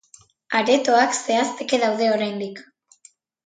[0.59, 2.67] Aretoak zehazteke daude oraindik.